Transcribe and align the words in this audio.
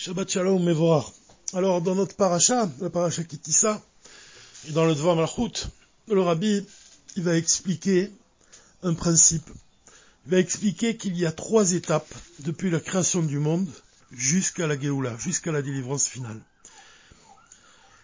Shabbat 0.00 0.30
Shalom 0.30 0.62
Mevorach. 0.62 1.06
Alors, 1.54 1.82
dans 1.82 1.96
notre 1.96 2.14
paracha, 2.14 2.70
la 2.80 2.88
paracha 2.88 3.24
Kitissa, 3.24 3.82
et 4.68 4.70
dans 4.70 4.84
le 4.84 4.94
Dvar 4.94 5.16
Malchut, 5.16 5.66
le 6.06 6.20
Rabbi, 6.20 6.64
il 7.16 7.22
va 7.24 7.36
expliquer 7.36 8.12
un 8.84 8.94
principe. 8.94 9.50
Il 10.24 10.30
va 10.30 10.38
expliquer 10.38 10.96
qu'il 10.96 11.18
y 11.18 11.26
a 11.26 11.32
trois 11.32 11.72
étapes 11.72 12.14
depuis 12.38 12.70
la 12.70 12.78
création 12.78 13.24
du 13.24 13.40
monde 13.40 13.68
jusqu'à 14.12 14.68
la 14.68 14.78
Géoula, 14.78 15.16
jusqu'à 15.18 15.50
la 15.50 15.62
délivrance 15.62 16.06
finale. 16.06 16.40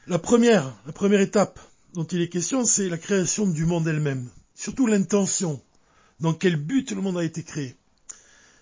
La 0.09 0.19
première, 0.19 0.75
la 0.87 0.93
première 0.93 1.21
étape 1.21 1.61
dont 1.93 2.03
il 2.03 2.23
est 2.23 2.29
question, 2.29 2.65
c'est 2.65 2.89
la 2.89 2.99
création 2.99 3.47
du 3.47 3.67
monde 3.67 3.87
elle-même. 3.87 4.29
Surtout 4.57 4.89
l'intention. 4.89 5.63
Dans 6.19 6.35
quel 6.35 6.57
but 6.57 6.91
le 6.91 7.03
monde 7.03 7.19
a 7.19 7.25
été 7.25 7.45
créé. 7.45 7.77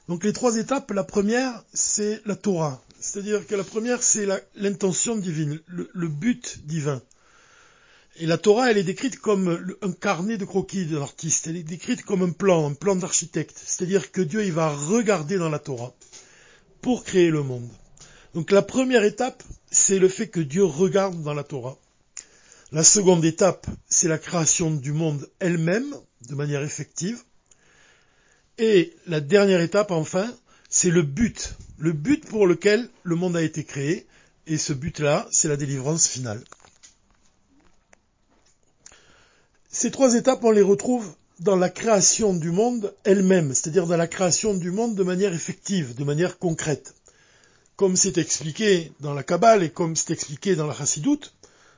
Donc 0.06 0.22
les 0.22 0.34
trois 0.34 0.56
étapes, 0.56 0.90
la 0.90 1.04
première, 1.04 1.64
c'est 1.72 2.20
la 2.26 2.36
Torah. 2.36 2.82
C'est-à-dire 3.12 3.46
que 3.46 3.54
la 3.54 3.62
première, 3.62 4.02
c'est 4.02 4.26
l'intention 4.54 5.16
divine, 5.16 5.60
le, 5.66 6.08
but 6.08 6.60
divin. 6.64 7.02
Et 8.16 8.24
la 8.24 8.38
Torah, 8.38 8.70
elle 8.70 8.78
est 8.78 8.84
décrite 8.84 9.18
comme 9.18 9.76
un 9.82 9.92
carnet 9.92 10.38
de 10.38 10.46
croquis 10.46 10.86
d'un 10.86 11.02
artiste. 11.02 11.46
Elle 11.46 11.58
est 11.58 11.62
décrite 11.62 12.04
comme 12.04 12.22
un 12.22 12.30
plan, 12.30 12.70
un 12.70 12.72
plan 12.72 12.96
d'architecte. 12.96 13.60
C'est-à-dire 13.62 14.12
que 14.12 14.22
Dieu, 14.22 14.46
il 14.46 14.52
va 14.52 14.70
regarder 14.70 15.36
dans 15.36 15.50
la 15.50 15.58
Torah 15.58 15.92
pour 16.80 17.04
créer 17.04 17.28
le 17.28 17.42
monde. 17.42 17.68
Donc 18.32 18.50
la 18.50 18.62
première 18.62 19.04
étape, 19.04 19.42
c'est 19.70 19.98
le 19.98 20.08
fait 20.08 20.28
que 20.28 20.40
Dieu 20.40 20.64
regarde 20.64 21.22
dans 21.22 21.34
la 21.34 21.44
Torah. 21.44 21.76
La 22.70 22.82
seconde 22.82 23.26
étape, 23.26 23.66
c'est 23.90 24.08
la 24.08 24.16
création 24.16 24.70
du 24.70 24.92
monde 24.92 25.28
elle-même, 25.38 25.94
de 26.30 26.34
manière 26.34 26.62
effective. 26.62 27.22
Et 28.56 28.96
la 29.06 29.20
dernière 29.20 29.60
étape, 29.60 29.90
enfin, 29.90 30.34
c'est 30.74 30.90
le 30.90 31.02
but, 31.02 31.54
le 31.78 31.92
but 31.92 32.26
pour 32.26 32.46
lequel 32.46 32.88
le 33.02 33.14
monde 33.14 33.36
a 33.36 33.42
été 33.42 33.62
créé, 33.62 34.06
et 34.46 34.56
ce 34.56 34.72
but-là, 34.72 35.28
c'est 35.30 35.48
la 35.48 35.58
délivrance 35.58 36.08
finale. 36.08 36.42
Ces 39.68 39.90
trois 39.90 40.14
étapes, 40.14 40.42
on 40.42 40.50
les 40.50 40.62
retrouve 40.62 41.14
dans 41.40 41.56
la 41.56 41.68
création 41.68 42.32
du 42.32 42.50
monde 42.50 42.94
elle-même, 43.04 43.52
c'est-à-dire 43.52 43.86
dans 43.86 43.98
la 43.98 44.06
création 44.06 44.54
du 44.54 44.70
monde 44.70 44.94
de 44.94 45.02
manière 45.02 45.34
effective, 45.34 45.94
de 45.94 46.04
manière 46.04 46.38
concrète. 46.38 46.94
Comme 47.76 47.94
c'est 47.94 48.16
expliqué 48.16 48.92
dans 49.00 49.12
la 49.12 49.22
Kabbale 49.22 49.62
et 49.62 49.70
comme 49.70 49.94
c'est 49.94 50.12
expliqué 50.12 50.56
dans 50.56 50.66
la 50.66 50.74
Chassidoute, 50.74 51.34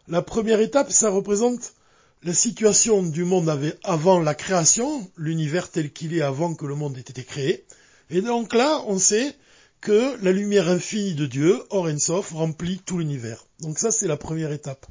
la 0.07 0.23
première 0.23 0.61
étape, 0.61 0.93
ça 0.93 1.11
représente 1.11 1.75
la 2.23 2.33
situation 2.33 3.03
du 3.03 3.25
monde 3.25 3.77
avant 3.83 4.21
la 4.21 4.35
création, 4.37 5.11
l'univers 5.17 5.69
tel 5.69 5.93
qu'il 5.93 6.17
est 6.17 6.23
avant 6.23 6.55
que 6.55 6.65
le 6.65 6.77
monde 6.77 6.97
ait 6.97 7.01
été 7.01 7.25
créé. 7.25 7.65
Et 8.11 8.21
donc 8.21 8.55
là, 8.55 8.83
on 8.87 8.99
sait 8.99 9.35
que 9.81 10.17
la 10.23 10.33
lumière 10.33 10.69
infinie 10.69 11.15
de 11.15 11.27
Dieu, 11.27 11.61
Sof, 11.99 12.33
remplit 12.33 12.79
tout 12.79 12.99
l'univers. 12.99 13.47
Donc 13.61 13.79
ça, 13.79 13.91
c'est 13.91 14.07
la 14.07 14.17
première 14.17 14.53
étape. 14.53 14.87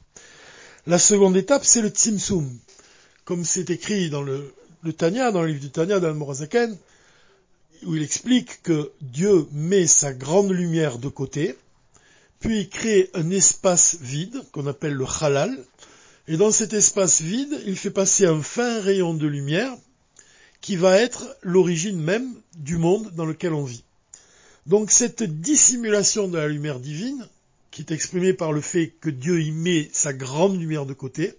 La 0.85 0.99
seconde 0.99 1.37
étape, 1.37 1.65
c'est 1.65 1.81
le 1.81 1.89
Tzimtzum. 1.89 2.49
Comme 3.25 3.45
c'est 3.45 3.69
écrit 3.69 4.09
dans 4.09 4.21
le, 4.21 4.53
Tanya, 4.97 5.31
dans 5.31 5.41
le 5.41 5.47
livre 5.47 5.61
du 5.61 5.71
Tanya 5.71 5.99
d'Al-Morazaken, 5.99 6.77
où 7.85 7.95
il 7.95 8.03
explique 8.03 8.61
que 8.61 8.91
Dieu 9.01 9.47
met 9.51 9.87
sa 9.87 10.13
grande 10.13 10.51
lumière 10.51 10.99
de 10.99 11.07
côté, 11.07 11.57
puis 12.39 12.61
il 12.61 12.69
crée 12.69 13.09
un 13.13 13.31
espace 13.31 13.97
vide, 14.01 14.43
qu'on 14.51 14.67
appelle 14.67 14.93
le 14.93 15.05
Halal, 15.21 15.57
et 16.27 16.37
dans 16.37 16.51
cet 16.51 16.73
espace 16.73 17.21
vide, 17.21 17.61
il 17.65 17.77
fait 17.77 17.91
passer 17.91 18.25
un 18.25 18.41
fin 18.41 18.79
rayon 18.81 19.13
de 19.13 19.27
lumière 19.27 19.75
qui 20.63 20.77
va 20.77 20.97
être 20.97 21.37
l'origine 21.43 21.99
même 21.99 22.33
du 22.57 22.77
monde 22.77 23.11
dans 23.15 23.25
lequel 23.25 23.53
on 23.53 23.65
vit. 23.65 23.83
Donc 24.65 24.91
cette 24.91 25.21
dissimulation 25.21 26.29
de 26.29 26.37
la 26.37 26.47
lumière 26.47 26.79
divine, 26.79 27.27
qui 27.69 27.81
est 27.81 27.91
exprimée 27.91 28.33
par 28.33 28.53
le 28.53 28.61
fait 28.61 28.93
que 29.01 29.09
Dieu 29.09 29.41
y 29.41 29.51
met 29.51 29.89
sa 29.91 30.13
grande 30.13 30.57
lumière 30.57 30.85
de 30.85 30.93
côté, 30.93 31.33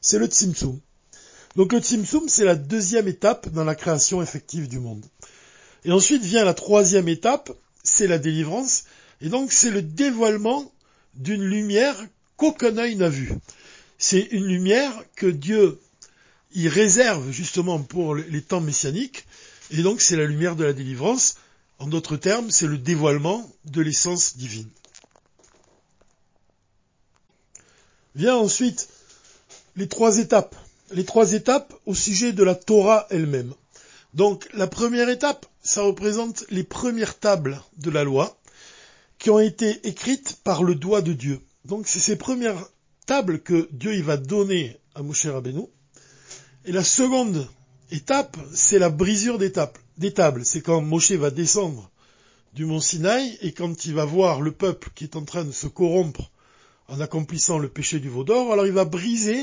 c'est 0.00 0.18
le 0.18 0.26
Tzimtzum. 0.26 0.80
Donc 1.56 1.74
le 1.74 1.80
Tzimtzum, 1.80 2.28
c'est 2.28 2.46
la 2.46 2.56
deuxième 2.56 3.06
étape 3.06 3.50
dans 3.50 3.64
la 3.64 3.74
création 3.74 4.22
effective 4.22 4.66
du 4.66 4.78
monde. 4.78 5.04
Et 5.84 5.92
ensuite 5.92 6.22
vient 6.22 6.44
la 6.44 6.54
troisième 6.54 7.08
étape, 7.08 7.52
c'est 7.84 8.06
la 8.06 8.18
délivrance, 8.18 8.84
et 9.20 9.28
donc 9.28 9.52
c'est 9.52 9.70
le 9.70 9.82
dévoilement 9.82 10.72
d'une 11.14 11.44
lumière 11.44 11.96
qu'aucun 12.38 12.78
œil 12.78 12.96
n'a 12.96 13.10
vue 13.10 13.30
c'est 14.00 14.28
une 14.32 14.46
lumière 14.46 14.92
que 15.14 15.26
Dieu 15.26 15.78
y 16.54 16.68
réserve 16.68 17.30
justement 17.30 17.80
pour 17.80 18.14
les 18.14 18.42
temps 18.42 18.60
messianiques, 18.60 19.26
et 19.70 19.82
donc 19.82 20.00
c'est 20.00 20.16
la 20.16 20.24
lumière 20.24 20.56
de 20.56 20.64
la 20.64 20.72
délivrance. 20.72 21.36
En 21.78 21.86
d'autres 21.86 22.16
termes, 22.16 22.50
c'est 22.50 22.66
le 22.66 22.78
dévoilement 22.78 23.50
de 23.64 23.80
l'essence 23.80 24.36
divine. 24.36 24.68
Vient 28.14 28.36
ensuite 28.36 28.88
les 29.76 29.88
trois 29.88 30.18
étapes. 30.18 30.56
Les 30.92 31.04
trois 31.04 31.32
étapes 31.32 31.72
au 31.86 31.94
sujet 31.94 32.32
de 32.32 32.42
la 32.42 32.56
Torah 32.56 33.06
elle-même. 33.10 33.54
Donc 34.12 34.48
la 34.52 34.66
première 34.66 35.08
étape, 35.08 35.46
ça 35.62 35.82
représente 35.82 36.44
les 36.50 36.64
premières 36.64 37.18
tables 37.18 37.62
de 37.78 37.90
la 37.90 38.02
loi 38.02 38.36
qui 39.18 39.30
ont 39.30 39.38
été 39.38 39.86
écrites 39.86 40.38
par 40.42 40.64
le 40.64 40.74
doigt 40.74 41.02
de 41.02 41.12
Dieu. 41.12 41.40
Donc 41.64 41.86
c'est 41.86 42.00
ces 42.00 42.16
premières 42.16 42.66
table 43.10 43.40
que 43.40 43.68
Dieu 43.72 43.94
il 43.94 44.04
va 44.04 44.16
donner 44.16 44.78
à 44.94 45.02
Moshe 45.02 45.26
Rabbeinu. 45.26 45.66
Et 46.66 46.72
la 46.72 46.84
seconde 46.84 47.48
étape, 47.90 48.36
c'est 48.52 48.78
la 48.78 48.90
brisure 48.90 49.38
des 49.38 49.52
tables. 49.52 50.44
C'est 50.44 50.60
quand 50.60 50.82
Moshe 50.82 51.12
va 51.12 51.30
descendre 51.30 51.90
du 52.52 52.66
mont 52.66 52.80
Sinaï 52.80 53.38
et 53.40 53.52
quand 53.52 53.86
il 53.86 53.94
va 53.94 54.04
voir 54.04 54.40
le 54.40 54.52
peuple 54.52 54.90
qui 54.94 55.04
est 55.04 55.16
en 55.16 55.24
train 55.24 55.44
de 55.44 55.52
se 55.52 55.66
corrompre 55.66 56.30
en 56.88 57.00
accomplissant 57.00 57.58
le 57.58 57.68
péché 57.68 58.00
du 58.00 58.08
veau 58.08 58.24
d'or, 58.24 58.52
alors 58.52 58.66
il 58.66 58.72
va 58.72 58.84
briser 58.84 59.42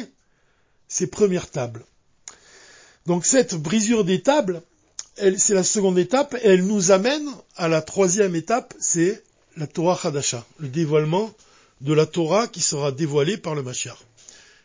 ses 0.88 1.08
premières 1.08 1.50
tables. 1.50 1.86
Donc 3.06 3.26
cette 3.26 3.56
brisure 3.56 4.04
des 4.04 4.22
tables, 4.22 4.62
c'est 5.16 5.54
la 5.54 5.64
seconde 5.64 5.98
étape 5.98 6.36
et 6.36 6.50
elle 6.50 6.66
nous 6.66 6.92
amène 6.92 7.28
à 7.56 7.68
la 7.68 7.82
troisième 7.82 8.36
étape, 8.36 8.74
c'est 8.80 9.24
la 9.56 9.66
Torah 9.66 9.98
Hadasha, 10.04 10.46
le 10.60 10.68
dévoilement 10.68 11.34
de 11.82 11.94
la 11.94 12.06
Torah 12.06 12.48
qui 12.48 12.62
sera 12.62 12.92
dévoilée 12.92 13.38
par 13.38 13.56
le 13.56 13.64
Mashiach. 13.64 13.98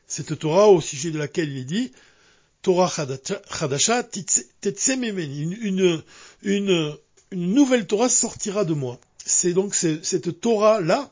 Cette 0.06 0.38
Torah 0.38 0.68
au 0.68 0.80
sujet 0.80 1.10
de 1.10 1.18
laquelle 1.18 1.50
il 1.50 1.58
est 1.58 1.64
dit 1.64 1.92
Torah 2.62 2.88
Chadasha 2.88 4.04
une, 4.14 5.52
une, 5.60 6.02
une, 6.42 6.96
une 7.32 7.54
nouvelle 7.54 7.86
Torah 7.86 8.08
sortira 8.08 8.64
de 8.64 8.74
moi. 8.74 8.98
C'est 9.24 9.52
donc 9.52 9.74
cette 9.74 10.40
Torah-là 10.40 11.10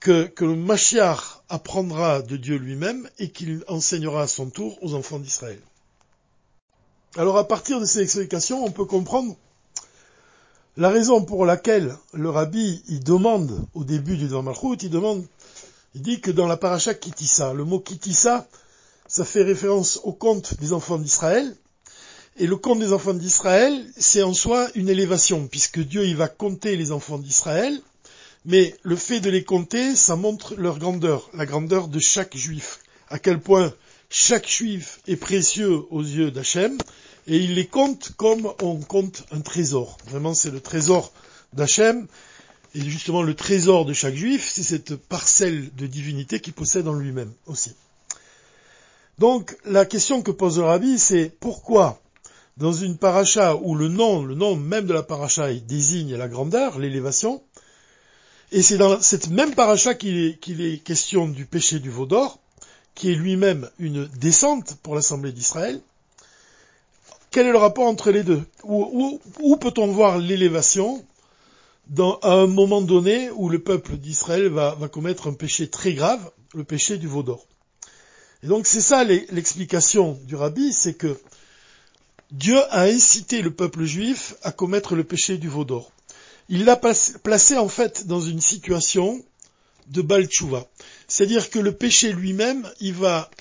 que, 0.00 0.24
que 0.24 0.44
le 0.44 0.54
Mashiach 0.54 1.42
apprendra 1.48 2.22
de 2.22 2.36
Dieu 2.36 2.56
lui-même 2.56 3.08
et 3.18 3.30
qu'il 3.30 3.64
enseignera 3.68 4.22
à 4.22 4.26
son 4.26 4.50
tour 4.50 4.78
aux 4.82 4.94
enfants 4.94 5.18
d'Israël. 5.18 5.60
Alors 7.16 7.38
à 7.38 7.48
partir 7.48 7.80
de 7.80 7.84
ces 7.84 8.02
explications, 8.02 8.64
on 8.64 8.70
peut 8.70 8.84
comprendre 8.84 9.36
la 10.76 10.90
raison 10.90 11.24
pour 11.24 11.46
laquelle 11.46 11.96
le 12.12 12.28
rabbi, 12.28 12.82
il 12.88 13.02
demande, 13.02 13.66
au 13.74 13.84
début 13.84 14.16
du 14.16 14.26
Malchut, 14.28 14.76
il 14.82 14.90
demande, 14.90 15.24
il 15.94 16.02
dit 16.02 16.20
que 16.20 16.30
dans 16.30 16.46
la 16.46 16.58
paracha 16.58 16.92
Kitissa, 16.92 17.54
le 17.54 17.64
mot 17.64 17.80
Kitissa, 17.80 18.46
ça 19.16 19.24
fait 19.24 19.44
référence 19.44 19.98
au 20.04 20.12
conte 20.12 20.60
des 20.60 20.74
enfants 20.74 20.98
d'Israël, 20.98 21.56
et 22.36 22.46
le 22.46 22.56
conte 22.56 22.80
des 22.80 22.92
enfants 22.92 23.14
d'Israël, 23.14 23.90
c'est 23.96 24.22
en 24.22 24.34
soi 24.34 24.68
une 24.74 24.90
élévation, 24.90 25.48
puisque 25.48 25.80
Dieu, 25.80 26.04
il 26.04 26.16
va 26.16 26.28
compter 26.28 26.76
les 26.76 26.92
enfants 26.92 27.16
d'Israël, 27.16 27.80
mais 28.44 28.76
le 28.82 28.94
fait 28.94 29.20
de 29.20 29.30
les 29.30 29.42
compter, 29.42 29.96
ça 29.96 30.16
montre 30.16 30.54
leur 30.56 30.78
grandeur, 30.78 31.30
la 31.32 31.46
grandeur 31.46 31.88
de 31.88 31.98
chaque 31.98 32.36
juif, 32.36 32.80
à 33.08 33.18
quel 33.18 33.40
point 33.40 33.72
chaque 34.10 34.50
juif 34.50 35.00
est 35.06 35.16
précieux 35.16 35.84
aux 35.90 36.02
yeux 36.02 36.30
d'Hachem, 36.30 36.76
et 37.26 37.38
il 37.38 37.54
les 37.54 37.66
compte 37.66 38.12
comme 38.18 38.52
on 38.60 38.76
compte 38.76 39.24
un 39.30 39.40
trésor. 39.40 39.96
Vraiment, 40.10 40.34
c'est 40.34 40.50
le 40.50 40.60
trésor 40.60 41.10
d'Hachem, 41.54 42.06
et 42.74 42.82
justement 42.82 43.22
le 43.22 43.32
trésor 43.32 43.86
de 43.86 43.94
chaque 43.94 44.14
juif, 44.14 44.52
c'est 44.52 44.62
cette 44.62 44.94
parcelle 44.94 45.74
de 45.74 45.86
divinité 45.86 46.38
qu'il 46.38 46.52
possède 46.52 46.86
en 46.86 46.92
lui-même 46.92 47.32
aussi. 47.46 47.72
Donc, 49.18 49.56
la 49.64 49.86
question 49.86 50.22
que 50.22 50.30
pose 50.30 50.58
le 50.58 50.64
rabbi, 50.64 50.98
c'est 50.98 51.30
pourquoi 51.40 52.00
dans 52.56 52.72
une 52.72 52.96
paracha 52.96 53.56
où 53.56 53.74
le 53.74 53.88
nom, 53.88 54.22
le 54.24 54.34
nom 54.34 54.56
même 54.56 54.86
de 54.86 54.94
la 54.94 55.02
paracha 55.02 55.52
désigne 55.54 56.16
la 56.16 56.28
grandeur, 56.28 56.78
l'élévation, 56.78 57.42
et 58.52 58.62
c'est 58.62 58.78
dans 58.78 59.00
cette 59.00 59.28
même 59.28 59.54
paracha 59.54 59.94
qu'il 59.94 60.16
est, 60.18 60.84
question 60.84 61.28
du 61.28 61.46
péché 61.46 61.80
du 61.80 61.90
veau 61.90 62.06
d'or, 62.06 62.38
qui 62.94 63.10
est 63.10 63.14
lui-même 63.14 63.68
une 63.78 64.06
descente 64.06 64.76
pour 64.82 64.94
l'Assemblée 64.94 65.32
d'Israël, 65.32 65.80
quel 67.30 67.46
est 67.46 67.52
le 67.52 67.58
rapport 67.58 67.86
entre 67.86 68.10
les 68.10 68.22
deux? 68.22 68.42
Où, 68.64 69.56
peut-on 69.60 69.88
voir 69.88 70.18
l'élévation 70.18 71.04
à 72.22 72.32
un 72.32 72.46
moment 72.46 72.80
donné 72.80 73.30
où 73.30 73.48
le 73.48 73.58
peuple 73.58 73.96
d'Israël 73.96 74.48
va, 74.48 74.76
commettre 74.90 75.28
un 75.28 75.34
péché 75.34 75.68
très 75.68 75.92
grave, 75.92 76.30
le 76.54 76.64
péché 76.64 76.96
du 76.96 77.08
veau 77.08 77.22
d'or? 77.22 77.46
Et 78.46 78.48
donc 78.48 78.68
c'est 78.68 78.80
ça 78.80 79.02
l'explication 79.02 80.20
du 80.22 80.36
rabbi, 80.36 80.72
c'est 80.72 80.94
que 80.94 81.18
Dieu 82.30 82.56
a 82.70 82.82
incité 82.82 83.42
le 83.42 83.52
peuple 83.52 83.82
juif 83.82 84.36
à 84.44 84.52
commettre 84.52 84.94
le 84.94 85.02
péché 85.02 85.36
du 85.36 85.48
veau 85.48 85.64
d'or. 85.64 85.90
il 86.48 86.64
l'a 86.64 86.76
placé 86.76 87.56
en 87.56 87.68
fait 87.68 88.06
dans 88.06 88.20
une 88.20 88.40
situation 88.40 89.20
de 89.88 90.00
Baltchouva. 90.00 90.64
C'est-à-dire 91.08 91.50
que 91.50 91.58
le 91.58 91.72
péché 91.72 92.12
lui-même, 92.12 92.70
il 92.78 92.94
va 92.94 93.32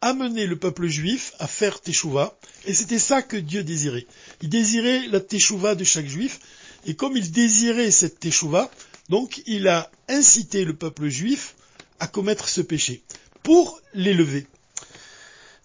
amener 0.00 0.46
le 0.46 0.56
peuple 0.56 0.86
juif 0.86 1.32
à 1.40 1.48
faire 1.48 1.80
Teshuvah, 1.80 2.38
et 2.66 2.74
c'était 2.74 3.00
ça 3.00 3.22
que 3.22 3.36
Dieu 3.36 3.64
désirait. 3.64 4.06
Il 4.42 4.48
désirait 4.48 5.08
la 5.08 5.18
Teshuvah 5.18 5.74
de 5.74 5.82
chaque 5.82 6.06
juif, 6.06 6.38
et 6.86 6.94
comme 6.94 7.16
il 7.16 7.32
désirait 7.32 7.90
cette 7.90 8.20
Teshuvah, 8.20 8.70
donc 9.08 9.42
il 9.46 9.66
a 9.66 9.90
incité 10.08 10.64
le 10.64 10.76
peuple 10.76 11.08
juif 11.08 11.56
à 11.98 12.06
commettre 12.06 12.48
ce 12.48 12.60
péché, 12.60 13.02
pour 13.46 13.80
l'élever. 13.94 14.44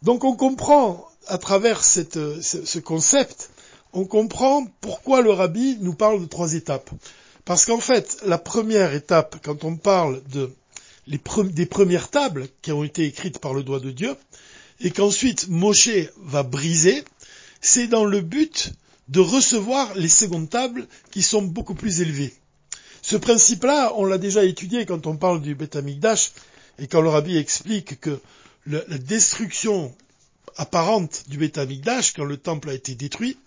Donc 0.04 0.24
on 0.24 0.36
comprend 0.36 1.10
à 1.25 1.39
travers 1.39 1.83
ce 1.83 2.78
concept, 2.78 3.50
on 3.92 4.06
comprend 4.06 4.68
pourquoi 4.81 5.24
le 5.24 5.31
rabbi 5.31 5.78
nous 5.81 5.95
parle 5.95 6.22
de 6.22 6.28
trois 6.28 6.54
étapes. 6.54 6.92
Parce 7.44 7.66
qu'en 7.66 7.80
fait, 7.80 8.22
la 8.24 8.38
première 8.38 8.94
étape, 8.94 9.38
quand 9.44 9.63
on 9.63 9.78
parle 9.78 10.22
de, 10.31 10.51
des 11.07 11.66
premières 11.66 12.12
tables 12.12 12.50
qui 12.62 12.72
ont 12.72 12.83
été 12.83 13.04
écrites 13.07 13.39
par 13.39 13.56
le 13.56 13.63
doigt 13.63 13.80
de 13.80 13.89
Dieu, 13.89 14.16
et 14.80 14.92
qu'ensuite 14.92 15.48
Moshe 15.48 15.89
va 16.18 16.44
briser, 16.44 17.04
c'est 17.62 17.88
dans 17.88 18.06
le 18.06 18.22
but 18.22 18.74
de 19.10 19.22
recevoir 19.22 19.95
les 19.95 20.07
secondes 20.07 20.51
tables 20.51 20.86
qui 21.10 21.24
sont 21.24 21.42
beaucoup 21.42 21.74
plus 21.74 22.01
élevées. 22.01 22.36
Ce 23.01 23.16
principe-là, 23.16 23.94
on 23.95 24.06
l'a 24.06 24.19
déjà 24.19 24.45
étudié 24.45 24.86
quand 24.86 25.07
on 25.07 25.18
parle 25.18 25.42
du 25.42 25.56
Beth 25.56 25.75
Amikdash, 25.75 26.31
et 26.81 26.88
quand 26.88 27.01
le 27.01 27.10
rabbi 27.10 27.38
explique 27.38 28.01
que 28.01 28.19
la 28.66 28.81
destruction 28.98 29.95
apparente 30.57 31.24
du 31.28 31.38
Beth 31.38 31.57
Amikdash, 31.57 32.13
quand 32.13 32.25
le 32.25 32.38
temple 32.38 32.72
a 32.72 32.74
été 32.74 32.95
détruit, 32.95 33.38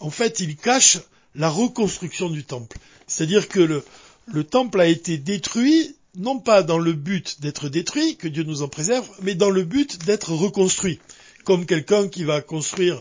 en 0.00 0.10
fait, 0.10 0.40
il 0.40 0.56
cache 0.56 0.98
la 1.34 1.48
reconstruction 1.48 2.28
du 2.28 2.44
temple. 2.44 2.76
C'est-à-dire 3.06 3.48
que 3.48 3.60
le, 3.60 3.84
le 4.26 4.44
temple 4.44 4.80
a 4.80 4.86
été 4.86 5.16
détruit, 5.16 5.94
non 6.16 6.40
pas 6.40 6.62
dans 6.62 6.78
le 6.78 6.92
but 6.92 7.40
d'être 7.40 7.68
détruit, 7.68 8.16
que 8.16 8.28
Dieu 8.28 8.42
nous 8.42 8.62
en 8.62 8.68
préserve, 8.68 9.08
mais 9.22 9.34
dans 9.36 9.50
le 9.50 9.62
but 9.62 10.04
d'être 10.04 10.32
reconstruit. 10.32 10.98
Comme 11.44 11.66
quelqu'un 11.66 12.08
qui 12.08 12.24
va 12.24 12.40
construire 12.40 13.00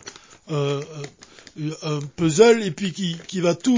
euh, 0.52 0.82
un 1.82 2.00
puzzle 2.16 2.64
et 2.64 2.72
puis 2.72 2.94
qui, 2.94 3.18
qui, 3.28 3.42
va 3.42 3.56
tout 3.56 3.78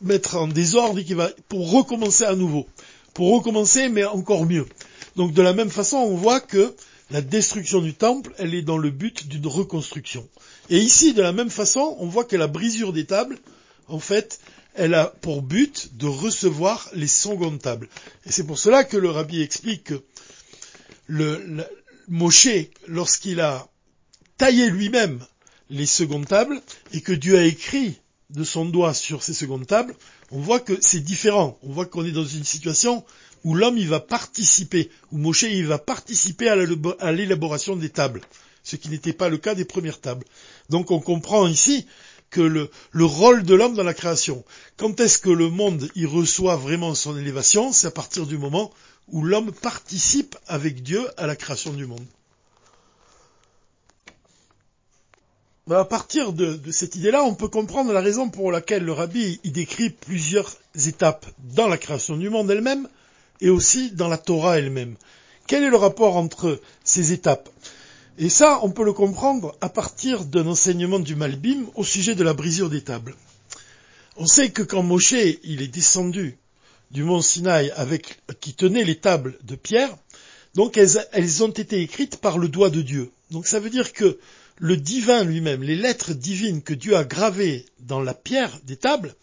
mettre 0.00 0.36
en 0.36 0.48
désordre 0.48 0.98
et 0.98 1.04
qui 1.04 1.14
va 1.14 1.30
pour 1.48 1.70
recommencer 1.70 2.24
à 2.24 2.34
nouveau. 2.34 2.66
Pour 3.14 3.32
recommencer, 3.34 3.88
mais 3.88 4.04
encore 4.04 4.44
mieux. 4.44 4.66
Donc 5.16 5.32
de 5.32 5.42
la 5.42 5.54
même 5.54 5.70
façon, 5.70 5.96
on 5.96 6.14
voit 6.14 6.40
que 6.40 6.74
la 7.10 7.22
destruction 7.22 7.80
du 7.80 7.94
temple, 7.94 8.34
elle 8.38 8.54
est 8.54 8.62
dans 8.62 8.78
le 8.78 8.90
but 8.90 9.28
d'une 9.28 9.46
reconstruction. 9.46 10.28
Et 10.70 10.78
ici, 10.78 11.14
de 11.14 11.22
la 11.22 11.32
même 11.32 11.50
façon, 11.50 11.96
on 11.98 12.06
voit 12.06 12.24
que 12.24 12.36
la 12.36 12.46
brisure 12.46 12.92
des 12.92 13.06
tables, 13.06 13.38
en 13.88 13.98
fait, 13.98 14.40
elle 14.74 14.94
a 14.94 15.06
pour 15.06 15.42
but 15.42 15.96
de 15.96 16.06
recevoir 16.06 16.88
les 16.92 17.06
secondes 17.06 17.60
tables. 17.60 17.88
Et 18.26 18.32
c'est 18.32 18.44
pour 18.44 18.58
cela 18.58 18.84
que 18.84 18.96
le 18.96 19.08
rabbi 19.08 19.40
explique 19.40 19.84
que 19.84 20.02
le, 21.06 21.64
Moshe, 22.08 22.48
lorsqu'il 22.86 23.40
a 23.40 23.68
taillé 24.36 24.68
lui-même 24.68 25.24
les 25.70 25.86
secondes 25.86 26.26
tables, 26.26 26.60
et 26.92 27.00
que 27.00 27.12
Dieu 27.12 27.38
a 27.38 27.44
écrit 27.44 27.98
de 28.30 28.44
son 28.44 28.64
doigt 28.64 28.94
sur 28.94 29.22
ces 29.22 29.34
secondes 29.34 29.66
tables, 29.66 29.94
on 30.30 30.40
voit 30.40 30.60
que 30.60 30.76
c'est 30.80 31.00
différent. 31.00 31.58
On 31.62 31.72
voit 31.72 31.86
qu'on 31.86 32.04
est 32.04 32.12
dans 32.12 32.24
une 32.24 32.44
situation 32.44 33.04
où 33.44 33.54
l'homme 33.54 33.78
il 33.78 33.88
va 33.88 34.00
participer, 34.00 34.90
où 35.12 35.18
Moshe 35.18 35.42
il 35.44 35.66
va 35.66 35.78
participer 35.78 36.48
à 36.48 37.12
l'élaboration 37.12 37.76
des 37.76 37.90
tables, 37.90 38.20
ce 38.62 38.76
qui 38.76 38.88
n'était 38.88 39.12
pas 39.12 39.28
le 39.28 39.38
cas 39.38 39.54
des 39.54 39.64
premières 39.64 40.00
tables. 40.00 40.26
Donc 40.70 40.90
on 40.90 41.00
comprend 41.00 41.46
ici 41.46 41.86
que 42.30 42.40
le, 42.40 42.70
rôle 43.04 43.44
de 43.44 43.54
l'homme 43.54 43.74
dans 43.74 43.82
la 43.82 43.94
création. 43.94 44.44
Quand 44.76 45.00
est-ce 45.00 45.18
que 45.18 45.30
le 45.30 45.48
monde 45.48 45.88
y 45.94 46.06
reçoit 46.06 46.56
vraiment 46.56 46.94
son 46.94 47.16
élévation? 47.16 47.72
C'est 47.72 47.86
à 47.86 47.92
partir 47.92 48.26
du 48.26 48.38
moment 48.38 48.72
où 49.08 49.22
l'homme 49.22 49.52
participe 49.52 50.36
avec 50.46 50.82
Dieu 50.82 51.06
à 51.16 51.26
la 51.26 51.36
création 51.36 51.72
du 51.72 51.86
monde. 51.86 52.04
À 55.70 55.84
partir 55.84 56.32
de, 56.32 56.60
cette 56.70 56.94
idée-là, 56.94 57.24
on 57.24 57.34
peut 57.34 57.48
comprendre 57.48 57.92
la 57.92 58.00
raison 58.00 58.28
pour 58.28 58.52
laquelle 58.52 58.84
le 58.84 58.92
rabbi 58.92 59.40
y 59.42 59.50
décrit 59.50 59.90
plusieurs 59.90 60.56
étapes 60.86 61.26
dans 61.38 61.66
la 61.66 61.76
création 61.76 62.16
du 62.16 62.30
monde 62.30 62.50
elle-même 62.50 62.88
et 63.40 63.50
aussi 63.50 63.90
dans 63.90 64.08
la 64.08 64.18
Torah 64.18 64.58
elle-même. 64.58 64.96
Quel 65.46 65.62
est 65.62 65.70
le 65.70 65.76
rapport 65.76 66.16
entre 66.16 66.60
ces 66.84 67.12
étapes? 67.12 67.48
Et 68.18 68.28
ça, 68.28 68.60
on 68.62 68.70
peut 68.70 68.84
le 68.84 68.92
comprendre 68.92 69.54
à 69.60 69.68
partir 69.68 70.24
d'un 70.24 70.46
enseignement 70.46 70.98
du 70.98 71.14
Malbim 71.14 71.66
au 71.74 71.84
sujet 71.84 72.14
de 72.14 72.24
la 72.24 72.32
brisure 72.32 72.70
des 72.70 72.80
tables. 72.80 73.14
On 74.16 74.26
sait 74.26 74.50
que 74.50 74.62
quand 74.62 74.82
Moshe 74.82 75.12
il 75.44 75.60
est 75.60 75.68
descendu 75.68 76.38
du 76.90 77.04
mont 77.04 77.20
Sinaï 77.20 77.70
avec 77.76 78.22
qui 78.40 78.54
tenait 78.54 78.84
les 78.84 78.96
tables 78.96 79.38
de 79.42 79.54
pierre, 79.54 79.94
donc 80.54 80.78
elles, 80.78 81.06
elles, 81.12 81.42
ont 81.42 81.50
été 81.50 81.82
écrites 81.82 82.16
par 82.16 82.38
le 82.38 82.48
doigt 82.48 82.70
de 82.70 82.80
Dieu. 82.80 83.10
Donc 83.30 83.46
ça 83.46 83.60
veut 83.60 83.68
dire 83.68 83.92
que 83.92 84.18
le 84.58 84.78
divin 84.78 85.22
lui-même, 85.22 85.62
les 85.62 85.76
lettres 85.76 86.14
divines 86.14 86.62
que 86.62 86.72
Dieu 86.72 86.96
a 86.96 87.04
gravées 87.04 87.66
dans 87.80 88.00
la 88.00 88.14
pierre 88.14 88.58
des 88.64 88.76
tables, 88.76 89.14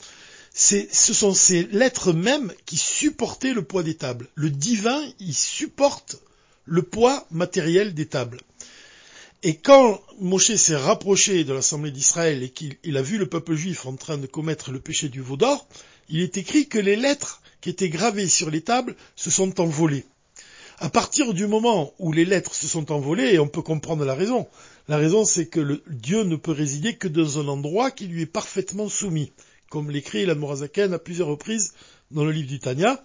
ce 0.53 1.13
sont 1.13 1.33
ces 1.33 1.63
lettres 1.63 2.13
mêmes 2.13 2.53
qui 2.65 2.77
supportaient 2.77 3.53
le 3.53 3.63
poids 3.63 3.83
des 3.83 3.95
tables. 3.95 4.27
Le 4.35 4.49
divin, 4.49 5.01
il 5.19 5.33
supporte 5.33 6.17
le 6.65 6.83
poids 6.83 7.25
matériel 7.31 7.93
des 7.93 8.05
tables. 8.05 8.39
Et 9.41 9.55
quand 9.55 9.99
Moshe 10.19 10.55
s'est 10.55 10.75
rapproché 10.75 11.43
de 11.43 11.51
l'Assemblée 11.51 11.91
d'Israël 11.91 12.43
et 12.43 12.49
qu'il 12.49 12.97
a 12.97 13.01
vu 13.01 13.17
le 13.17 13.27
peuple 13.27 13.55
juif 13.55 13.85
en 13.85 13.95
train 13.95 14.17
de 14.17 14.27
commettre 14.27 14.71
le 14.71 14.79
péché 14.79 15.09
du 15.09 15.21
veau 15.21 15.35
d'or, 15.35 15.67
il 16.07 16.21
est 16.21 16.37
écrit 16.37 16.67
que 16.67 16.79
les 16.79 16.95
lettres 16.95 17.41
qui 17.59 17.69
étaient 17.69 17.89
gravées 17.89 18.29
sur 18.29 18.49
les 18.49 18.61
tables 18.61 18.95
se 19.15 19.29
sont 19.29 19.59
envolées. 19.59 20.05
À 20.79 20.89
partir 20.89 21.33
du 21.33 21.47
moment 21.47 21.93
où 21.99 22.11
les 22.11 22.25
lettres 22.25 22.55
se 22.55 22.67
sont 22.67 22.91
envolées, 22.91 23.33
et 23.33 23.39
on 23.39 23.47
peut 23.47 23.61
comprendre 23.61 24.05
la 24.05 24.15
raison, 24.15 24.47
la 24.87 24.97
raison 24.97 25.25
c'est 25.25 25.47
que 25.47 25.81
Dieu 25.87 26.23
ne 26.23 26.35
peut 26.35 26.51
résider 26.51 26.95
que 26.95 27.07
dans 27.07 27.39
un 27.39 27.47
endroit 27.47 27.91
qui 27.91 28.07
lui 28.07 28.21
est 28.21 28.25
parfaitement 28.27 28.87
soumis, 28.87 29.31
comme 29.73 29.89
l'écrit 29.89 30.27
l'Admorazaken 30.27 30.93
à 30.93 30.99
plusieurs 30.99 31.29
reprises 31.29 31.73
dans 32.11 32.23
le 32.23 32.31
livre 32.31 32.47
du 32.47 32.59
Tanya. 32.59 33.03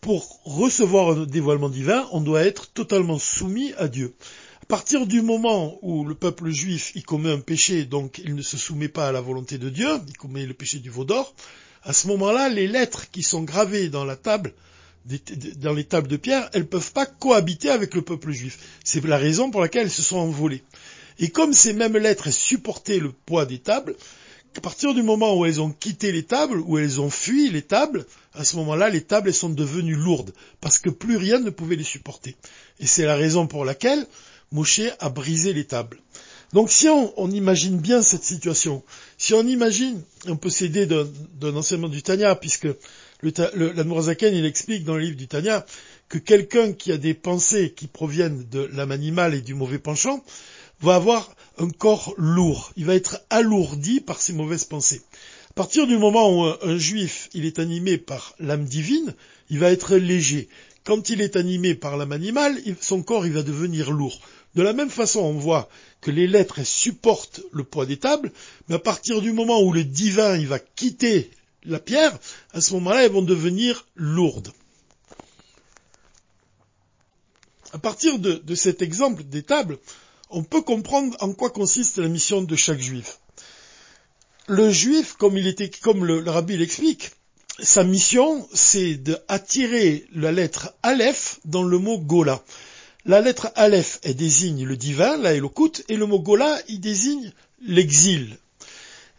Pour 0.00 0.40
recevoir 0.44 1.10
un 1.10 1.26
dévoilement 1.26 1.68
divin, 1.68 2.06
on 2.12 2.20
doit 2.20 2.44
être 2.44 2.70
totalement 2.70 3.18
soumis 3.18 3.72
à 3.76 3.88
Dieu. 3.88 4.14
À 4.62 4.66
partir 4.66 5.08
du 5.08 5.22
moment 5.22 5.76
où 5.82 6.04
le 6.04 6.14
peuple 6.14 6.50
juif 6.50 6.92
y 6.94 7.02
commet 7.02 7.32
un 7.32 7.40
péché, 7.40 7.84
donc 7.84 8.20
il 8.24 8.36
ne 8.36 8.42
se 8.42 8.56
soumet 8.56 8.86
pas 8.86 9.08
à 9.08 9.12
la 9.12 9.20
volonté 9.20 9.58
de 9.58 9.70
Dieu, 9.70 9.88
il 10.06 10.16
commet 10.16 10.46
le 10.46 10.54
péché 10.54 10.78
du 10.78 10.88
veau 10.88 11.04
d'or, 11.04 11.34
à 11.82 11.92
ce 11.92 12.06
moment-là, 12.06 12.48
les 12.48 12.68
lettres 12.68 13.10
qui 13.10 13.24
sont 13.24 13.42
gravées 13.42 13.88
dans 13.88 14.04
la 14.04 14.14
table, 14.14 14.54
dans 15.56 15.74
les 15.74 15.84
tables 15.84 16.06
de 16.06 16.16
pierre, 16.16 16.48
elles 16.52 16.62
ne 16.62 16.66
peuvent 16.68 16.92
pas 16.92 17.06
cohabiter 17.06 17.70
avec 17.70 17.96
le 17.96 18.02
peuple 18.02 18.30
juif. 18.30 18.60
C'est 18.84 19.04
la 19.04 19.18
raison 19.18 19.50
pour 19.50 19.62
laquelle 19.62 19.86
elles 19.86 19.90
se 19.90 20.02
sont 20.02 20.18
envolées. 20.18 20.62
Et 21.18 21.30
comme 21.30 21.52
ces 21.52 21.72
mêmes 21.72 21.96
lettres 21.96 22.32
supportaient 22.32 23.00
le 23.00 23.10
poids 23.10 23.46
des 23.46 23.58
tables, 23.58 23.96
à 24.56 24.60
partir 24.60 24.94
du 24.94 25.02
moment 25.02 25.36
où 25.36 25.44
elles 25.44 25.60
ont 25.60 25.70
quitté 25.70 26.12
les 26.12 26.22
tables, 26.22 26.60
où 26.60 26.78
elles 26.78 27.00
ont 27.00 27.10
fui 27.10 27.50
les 27.50 27.62
tables, 27.62 28.06
à 28.34 28.44
ce 28.44 28.56
moment-là, 28.56 28.88
les 28.88 29.02
tables 29.02 29.28
elles 29.28 29.34
sont 29.34 29.48
devenues 29.48 29.96
lourdes, 29.96 30.32
parce 30.60 30.78
que 30.78 30.90
plus 30.90 31.16
rien 31.16 31.38
ne 31.38 31.50
pouvait 31.50 31.76
les 31.76 31.84
supporter. 31.84 32.36
Et 32.80 32.86
c'est 32.86 33.04
la 33.04 33.16
raison 33.16 33.46
pour 33.46 33.64
laquelle 33.64 34.06
Moshe 34.52 34.82
a 35.00 35.08
brisé 35.08 35.52
les 35.52 35.64
tables. 35.64 35.98
Donc 36.52 36.70
si 36.70 36.88
on, 36.88 37.30
imagine 37.32 37.78
bien 37.78 38.00
cette 38.00 38.22
situation, 38.22 38.84
si 39.18 39.34
on 39.34 39.44
imagine, 39.44 40.00
on 40.28 40.36
peut 40.36 40.50
s'aider 40.50 40.86
d'un 40.86 41.56
enseignement 41.56 41.88
du 41.88 42.02
Tanya, 42.02 42.36
puisque 42.36 42.68
l'Admorazaken 43.22 44.32
il 44.32 44.44
explique 44.44 44.84
dans 44.84 44.94
le 44.94 45.00
livre 45.00 45.16
du 45.16 45.26
Tanya 45.26 45.66
que 46.08 46.18
quelqu'un 46.18 46.72
qui 46.72 46.92
a 46.92 46.96
des 46.96 47.14
pensées 47.14 47.72
qui 47.74 47.88
proviennent 47.88 48.44
de 48.50 48.70
l'âme 48.72 48.92
animale 48.92 49.34
et 49.34 49.40
du 49.40 49.54
mauvais 49.54 49.80
penchant 49.80 50.22
va 50.80 50.96
avoir 50.96 51.34
un 51.58 51.70
corps 51.70 52.14
lourd, 52.16 52.72
il 52.76 52.84
va 52.84 52.94
être 52.94 53.20
alourdi 53.30 54.00
par 54.00 54.20
ses 54.20 54.32
mauvaises 54.32 54.64
pensées. 54.64 55.02
À 55.50 55.54
partir 55.54 55.86
du 55.86 55.96
moment 55.96 56.36
où 56.36 56.52
un 56.62 56.78
juif 56.78 57.28
il 57.32 57.44
est 57.44 57.58
animé 57.58 57.96
par 57.96 58.34
l'âme 58.40 58.64
divine, 58.64 59.14
il 59.50 59.60
va 59.60 59.70
être 59.70 59.96
léger. 59.96 60.48
Quand 60.84 61.10
il 61.10 61.20
est 61.20 61.36
animé 61.36 61.74
par 61.74 61.96
l'âme 61.96 62.12
animale, 62.12 62.58
son 62.80 63.02
corps 63.02 63.24
il 63.26 63.32
va 63.32 63.42
devenir 63.42 63.90
lourd. 63.90 64.20
De 64.54 64.62
la 64.62 64.72
même 64.72 64.90
façon, 64.90 65.20
on 65.20 65.32
voit 65.32 65.68
que 66.00 66.10
les 66.10 66.26
lettres 66.26 66.64
supportent 66.64 67.40
le 67.52 67.64
poids 67.64 67.86
des 67.86 67.96
tables, 67.96 68.32
mais 68.68 68.76
à 68.76 68.80
partir 68.80 69.20
du 69.20 69.32
moment 69.32 69.62
où 69.62 69.72
le 69.72 69.84
divin 69.84 70.36
il 70.36 70.46
va 70.46 70.58
quitter 70.58 71.30
la 71.64 71.78
pierre, 71.78 72.16
à 72.52 72.60
ce 72.60 72.74
moment-là, 72.74 73.04
elles 73.04 73.12
vont 73.12 73.22
devenir 73.22 73.86
lourdes. 73.94 74.52
À 77.72 77.78
partir 77.78 78.18
de, 78.18 78.34
de 78.34 78.54
cet 78.54 78.82
exemple 78.82 79.24
des 79.24 79.42
tables, 79.42 79.78
on 80.30 80.42
peut 80.42 80.62
comprendre 80.62 81.16
en 81.20 81.32
quoi 81.32 81.50
consiste 81.50 81.98
la 81.98 82.08
mission 82.08 82.42
de 82.42 82.56
chaque 82.56 82.80
juif. 82.80 83.20
Le 84.46 84.70
juif, 84.70 85.14
comme, 85.14 85.36
le, 85.36 86.20
le 86.20 86.56
l'explique, 86.56 87.10
sa 87.60 87.84
mission, 87.84 88.46
c'est 88.52 88.94
d'attirer 88.94 90.06
la 90.14 90.32
lettre 90.32 90.74
Aleph 90.82 91.38
dans 91.44 91.62
le 91.62 91.78
mot 91.78 91.98
Gola. 91.98 92.42
La 93.06 93.20
lettre 93.20 93.52
Aleph, 93.54 94.00
désigne 94.02 94.64
le 94.64 94.76
divin, 94.76 95.16
la 95.18 95.34
Elokut, 95.34 95.84
et 95.88 95.96
le 95.96 96.06
mot 96.06 96.18
Gola, 96.18 96.58
il 96.68 96.80
désigne 96.80 97.32
l'exil. 97.60 98.36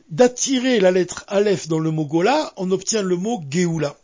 d'attirer 0.10 0.80
la 0.80 0.92
lettre 0.92 1.24
Aleph 1.28 1.68
dans 1.68 1.80
le 1.80 1.92
mot 1.92 2.06
Gola, 2.06 2.54
on 2.58 2.72
obtient 2.72 3.02
le 3.02 3.16
mot 3.16 3.42
Geoula. 3.50 3.96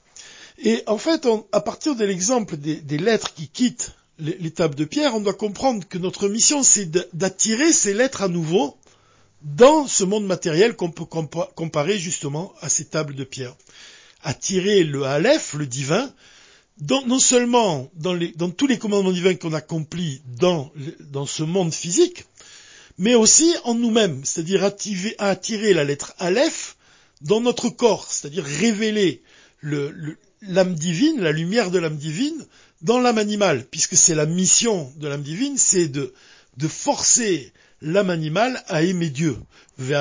Et 0.64 0.84
en 0.88 0.98
fait, 0.98 1.28
à 1.52 1.62
partir 1.62 1.96
de 1.96 2.06
l'exemple 2.06 2.58
des, 2.58 2.98
lettres 2.98 3.34
qui 3.34 3.48
quittent 3.48 3.94
l'étape 4.20 4.76
de 4.76 4.86
pierre, 4.86 5.16
on 5.16 5.22
doit 5.22 5.34
comprendre 5.34 5.88
que 5.88 5.98
notre 5.98 6.28
mission, 6.28 6.64
c'est 6.64 6.90
d'attirer 7.16 7.74
ces 7.74 7.94
lettres 7.94 8.22
à 8.22 8.28
nouveau 8.28 8.78
dans 9.42 9.88
ce 9.88 10.04
monde 10.04 10.26
matériel 10.26 10.76
qu'on 10.76 10.92
peut 10.92 11.06
comparer 11.06 11.98
justement 11.98 12.54
à 12.62 12.70
ces 12.70 12.86
tables 12.86 13.16
de 13.16 13.24
pierre. 13.24 13.56
Attirer 14.24 14.84
le 14.84 15.04
Aleph, 15.04 15.56
le 15.56 15.66
divin, 15.66 16.14
non 16.80 17.20
seulement 17.20 17.90
dans, 17.96 18.18
tous 18.50 18.68
les 18.68 18.78
commandements 18.78 19.12
divins 19.12 19.36
qu'on 19.36 19.54
accomplit 19.54 20.22
dans, 20.40 20.72
ce 21.26 21.44
monde 21.44 21.74
physique, 21.74 22.26
mais 22.98 23.16
aussi 23.16 23.54
en 23.64 23.76
nous-mêmes, 23.76 24.24
c'est-à-dire 24.26 24.64
attirer 24.64 25.74
la 25.74 25.84
lettre 25.84 26.14
Aleph 26.20 26.78
dans 27.22 27.42
notre 27.42 27.70
corps, 27.70 28.12
c'est-à-dire 28.12 28.44
révéler 28.44 29.22
l'âme 29.64 30.76
divine, 30.76 31.22
la 31.22 31.32
lumière 31.32 31.72
de 31.72 31.80
l'âme 31.80 31.98
divine, 31.98 32.46
dans 32.82 33.00
l'âme 33.00 33.18
animale, 33.18 33.66
puisque 33.70 33.96
c'est 33.96 34.16
la 34.16 34.26
mission 34.26 34.92
de 34.98 35.08
l'âme 35.08 35.22
divine, 35.22 35.58
c'est 35.58 35.88
de, 35.88 36.14
forcer 36.68 37.54
l'âme 37.82 38.10
animale 38.10 38.64
à 38.68 38.84
aimer 38.84 39.10
Dieu. 39.10 39.38
Tu 39.78 39.94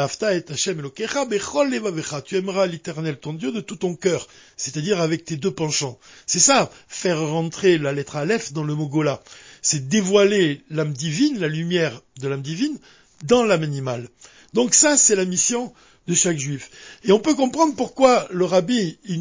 aimeras 2.36 2.66
l'éternel 2.66 3.18
ton 3.18 3.32
Dieu 3.32 3.52
de 3.52 3.60
tout 3.60 3.76
ton 3.76 3.94
cœur, 3.94 4.28
c'est-à-dire 4.56 5.00
avec 5.00 5.24
tes 5.24 5.36
deux 5.36 5.50
penchants. 5.50 5.98
C'est 6.26 6.38
ça, 6.38 6.70
faire 6.88 7.20
rentrer 7.20 7.78
la 7.78 7.92
lettre 7.92 8.16
Aleph 8.16 8.52
dans 8.52 8.64
le 8.64 8.74
mot 8.74 8.88
Gola. 8.88 9.22
C'est 9.62 9.88
dévoiler 9.88 10.62
l'âme 10.70 10.92
divine, 10.92 11.38
la 11.38 11.48
lumière 11.48 12.02
de 12.20 12.28
l'âme 12.28 12.42
divine, 12.42 12.78
dans 13.24 13.44
l'âme 13.44 13.62
animale. 13.62 14.08
Donc 14.52 14.74
ça, 14.74 14.96
c'est 14.96 15.16
la 15.16 15.24
mission 15.24 15.72
de 16.06 16.14
chaque 16.14 16.38
juif. 16.38 16.70
Et 17.04 17.12
on 17.12 17.20
peut 17.20 17.34
comprendre 17.34 17.74
pourquoi 17.76 18.26
le 18.30 18.44
rabbi, 18.44 18.98
il 19.04 19.20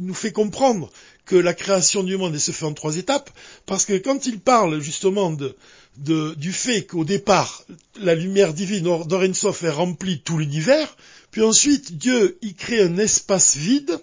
nous, 0.00 0.14
fait 0.14 0.32
comprendre 0.32 0.90
que 1.24 1.36
la 1.36 1.54
création 1.54 2.02
du 2.02 2.16
monde 2.16 2.36
se 2.38 2.52
fait 2.52 2.64
en 2.64 2.72
trois 2.72 2.96
étapes, 2.96 3.30
parce 3.66 3.84
que 3.84 3.96
quand 3.98 4.26
il 4.26 4.40
parle 4.40 4.80
justement 4.80 5.30
de, 5.30 6.34
du 6.34 6.52
fait 6.52 6.86
qu'au 6.86 7.04
départ, 7.04 7.64
la 8.00 8.14
lumière 8.14 8.54
divine 8.54 9.04
d'Orensof 9.06 9.62
est 9.62 9.70
remplie 9.70 10.20
tout 10.20 10.38
l'univers, 10.38 10.96
puis 11.30 11.42
ensuite 11.42 11.98
Dieu 11.98 12.38
y 12.42 12.54
crée 12.54 12.82
un 12.82 12.96
espace 12.96 13.56
vide, 13.56 13.98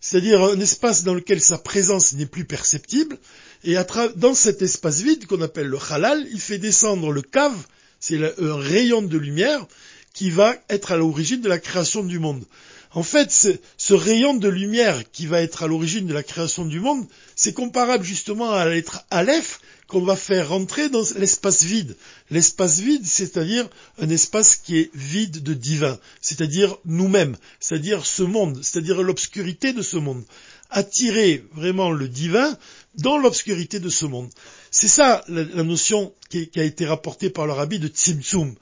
c'est-à-dire 0.00 0.42
un 0.42 0.60
espace 0.60 1.02
dans 1.02 1.14
lequel 1.14 1.40
sa 1.40 1.58
présence 1.58 2.12
n'est 2.12 2.26
plus 2.26 2.44
perceptible, 2.44 3.18
et 3.64 3.76
dans 4.16 4.34
cet 4.34 4.62
espace 4.62 5.00
vide 5.00 5.26
qu'on 5.26 5.40
appelle 5.40 5.66
le 5.66 5.78
halal, 5.90 6.26
il 6.30 6.40
fait 6.40 6.58
descendre 6.58 7.10
le 7.10 7.22
cave, 7.22 7.56
c'est 7.98 8.18
un 8.38 8.56
rayon 8.56 9.02
de 9.02 9.18
lumière 9.18 9.66
qui 10.14 10.30
va 10.30 10.56
être 10.70 10.92
à 10.92 10.96
l'origine 10.96 11.42
de 11.42 11.48
la 11.48 11.58
création 11.58 12.02
du 12.02 12.18
monde. 12.18 12.44
En 12.92 13.02
fait, 13.02 13.32
ce, 13.76 13.92
rayon 13.92 14.34
de 14.34 14.48
lumière 14.48 15.02
qui 15.10 15.26
va 15.26 15.42
être 15.42 15.64
à 15.64 15.66
l'origine 15.66 16.06
de 16.06 16.14
la 16.14 16.22
création 16.22 16.64
du 16.64 16.78
monde, 16.78 17.04
c'est 17.34 17.52
comparable 17.52 18.04
justement 18.04 18.52
à 18.52 18.64
la 18.64 18.80
Aleph, 19.10 19.60
qu'on 19.88 20.00
va 20.00 20.16
faire 20.16 20.48
rentrer 20.48 20.88
dans 20.88 21.02
l'espace 21.18 21.64
vide. 21.64 21.96
L'espace 22.30 22.78
vide, 22.78 23.04
c'est-à-dire 23.04 23.68
un 23.98 24.08
espace 24.08 24.56
qui 24.56 24.78
est 24.78 24.90
vide 24.94 25.42
de 25.42 25.54
divin, 25.54 25.98
c'est-à-dire 26.20 26.76
nous-mêmes, 26.84 27.36
c'est-à-dire 27.60 28.06
ce 28.06 28.22
monde, 28.22 28.60
c'est-à-dire 28.62 29.02
l'obscurité 29.02 29.72
de 29.72 29.82
ce 29.82 29.96
monde. 29.96 30.24
Attirer 30.70 31.44
vraiment 31.52 31.90
le 31.90 32.08
divin 32.08 32.56
dans 32.94 33.18
l'obscurité 33.18 33.80
de 33.80 33.88
ce 33.88 34.06
monde. 34.06 34.30
C'est 34.70 34.88
ça 34.88 35.24
la, 35.28 35.44
notion 35.64 36.14
qui, 36.30 36.48
a 36.56 36.64
été 36.64 36.86
rapportée 36.86 37.28
par 37.28 37.46
le 37.46 37.52
rabbi 37.52 37.78
de 37.78 37.88
Tzimtzum. 37.88 38.54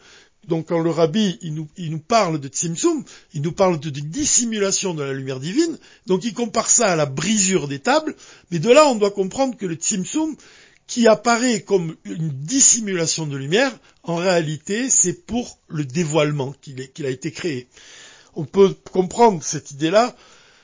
Donc 0.49 0.69
quand 0.69 0.81
le 0.81 0.91
rabbi 0.91 1.39
il 1.43 1.55
nous, 1.55 1.99
parle 1.99 2.41
de 2.41 2.49
Tzimtzum, 2.49 3.05
il 3.33 3.43
nous 3.43 3.53
parle 3.53 3.79
de, 3.79 3.91
dissimulation 3.91 4.93
de 4.93 5.03
la 5.03 5.13
lumière 5.13 5.39
divine, 5.39 5.79
donc 6.07 6.25
il 6.25 6.35
compare 6.35 6.69
ça 6.69 6.89
à 6.93 6.97
la 6.97 7.07
brisure 7.07 7.69
des 7.69 7.79
tables, 7.79 8.17
mais 8.51 8.59
de 8.59 8.71
là 8.71 8.89
on 8.89 8.97
doit 8.97 9.13
comprendre 9.13 9.57
que 9.57 9.67
le 9.67 9.77
Tzimtzum, 9.77 10.37
qui 10.89 11.07
apparaît 11.07 11.63
comme 11.63 11.95
une 12.05 12.29
dissimulation 12.29 13.27
de 13.27 13.37
lumière, 13.37 13.73
en 14.03 14.17
réalité, 14.17 14.91
c'est 14.91 15.25
pour 15.25 15.59
le 15.69 15.85
dévoilement 15.85 16.55
qu'il 16.61 17.07
a 17.07 17.09
été 17.09 17.31
créé. 17.31 17.69
On 18.35 18.45
peut 18.45 18.75
comprendre 18.91 19.43
cette 19.43 19.71
idée-là 19.71 20.15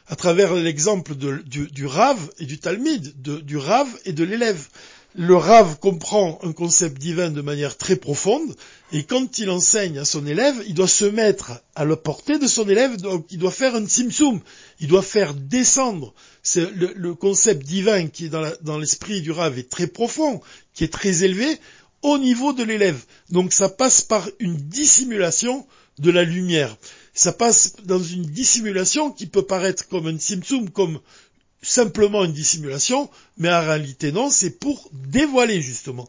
à 0.08 0.16
travers 0.16 0.54
l'exemple 0.54 1.14
du, 1.14 1.68
du, 1.68 1.86
Rav 1.86 2.18
et 2.38 2.46
du 2.46 2.58
Talmud, 2.58 3.22
du 3.22 3.56
Rav 3.56 3.86
et 4.04 4.12
de 4.12 4.24
l'élève 4.24 4.68
le 5.14 5.36
Rav 5.36 5.78
comprend 5.78 6.38
un 6.42 6.52
concept 6.52 6.98
divin 6.98 7.30
de 7.30 7.40
manière 7.40 7.76
très 7.76 7.96
profonde, 7.96 8.54
et 8.92 9.04
quand 9.04 9.38
il 9.38 9.50
enseigne 9.50 9.98
à 9.98 10.04
son 10.04 10.26
élève, 10.26 10.62
il 10.66 10.74
doit 10.74 10.88
se 10.88 11.04
mettre 11.04 11.62
à 11.74 11.84
la 11.84 11.96
portée 11.96 12.38
de 12.38 12.46
son 12.46 12.68
élève, 12.68 12.96
donc 12.98 13.26
il 13.30 13.38
doit 13.38 13.50
faire 13.50 13.74
un 13.74 13.86
simsum, 13.86 14.40
il 14.80 14.88
doit 14.88 15.02
faire 15.02 15.34
descendre 15.34 16.14
le, 16.56 17.14
concept 17.14 17.66
divin 17.66 18.06
qui 18.06 18.26
est 18.26 18.62
dans 18.62 18.78
l'esprit 18.78 19.20
du 19.20 19.30
Rav 19.30 19.58
est 19.58 19.70
très 19.70 19.86
profond, 19.86 20.40
qui 20.74 20.84
est 20.84 20.92
très 20.92 21.24
élevé, 21.24 21.58
au 22.02 22.18
niveau 22.18 22.52
de 22.52 22.62
l'élève. 22.62 23.02
Donc 23.30 23.52
ça 23.52 23.68
passe 23.68 24.02
par 24.02 24.28
une 24.38 24.56
dissimulation 24.56 25.66
de 25.98 26.10
la 26.10 26.22
lumière. 26.22 26.76
Ça 27.12 27.32
passe 27.32 27.74
dans 27.84 28.02
une 28.02 28.26
dissimulation 28.26 29.10
qui 29.10 29.26
peut 29.26 29.42
paraître 29.42 29.88
comme 29.88 30.06
un 30.06 30.18
simsum, 30.18 30.70
comme 30.70 31.00
simplement 31.62 32.24
une 32.24 32.32
dissimulation, 32.32 33.10
mais 33.36 33.52
en 33.52 33.60
réalité 33.60 34.12
non, 34.12 34.30
c'est 34.30 34.58
pour 34.58 34.90
dévoiler 34.92 35.60
justement. 35.60 36.08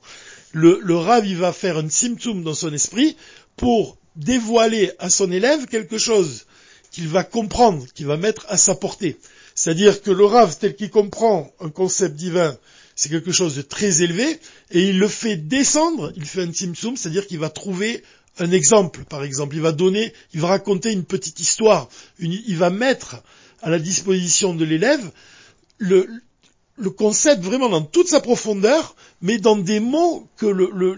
Le, 0.52 0.80
le 0.84 0.98
il 1.26 1.38
va 1.38 1.54
faire 1.54 1.78
un 1.78 1.90
symptôme 1.90 2.44
dans 2.44 2.54
son 2.54 2.74
esprit 2.74 3.16
pour 3.56 3.98
dévoiler 4.16 4.92
à 5.00 5.10
son 5.10 5.32
élève 5.32 5.66
quelque 5.68 5.98
chose 5.98 6.46
qu'il 6.92 7.08
va 7.08 7.24
comprendre, 7.24 7.86
qu'il 7.94 8.08
va 8.08 8.18
mettre 8.18 8.46
à 8.50 8.58
sa 8.58 8.76
portée. 8.76 9.18
C'est-à-dire 9.56 10.02
que 10.02 10.12
le 10.12 10.26
Rav, 10.26 10.58
tel 10.58 10.76
qu'il 10.76 10.90
comprend 10.90 11.52
un 11.60 11.70
concept 11.70 12.16
divin, 12.16 12.58
c'est 12.96 13.10
quelque 13.10 13.32
chose 13.32 13.56
de 13.56 13.62
très 13.62 14.02
élevé, 14.02 14.40
et 14.72 14.90
il 14.90 15.00
le 15.00 15.08
fait 15.08 15.36
descendre, 15.38 16.12
il 16.16 16.26
fait 16.26 16.44
un 16.44 16.54
simsum, 16.54 16.98
c'est-à-dire 16.98 17.28
qu'il 17.28 17.40
va 17.40 17.50
trouver 17.50 18.04
un 18.40 18.52
exemple, 18.52 19.04
par 19.06 19.24
exemple. 19.24 19.56
Il 19.56 19.62
va 19.62 19.72
donner, 19.72 20.14
il 20.34 20.42
va 20.42 20.48
raconter 20.50 20.92
une 20.92 21.06
petite 21.06 21.40
histoire, 21.40 21.90
il 22.20 22.58
va 22.58 22.70
mettre 22.70 23.22
à 23.62 23.70
la 23.70 23.80
disposition 23.80 24.54
de 24.54 24.66
l'élève 24.66 25.12
le, 25.80 26.22
concept 26.98 27.44
vraiment 27.44 27.70
dans 27.70 27.82
toute 27.82 28.08
sa 28.08 28.20
profondeur, 28.20 28.96
mais 29.22 29.38
dans 29.38 29.58
des 29.58 29.80
mots 29.80 30.28
que 30.38 30.46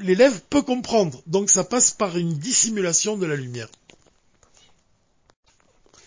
l'élève 0.04 0.42
peut 0.50 0.62
comprendre. 0.62 1.22
Donc 1.28 1.50
ça 1.50 1.64
passe 1.64 1.92
par 1.92 2.18
une 2.18 2.34
dissimulation 2.34 3.18
de 3.18 3.26
la 3.26 3.36
lumière. 3.36 3.70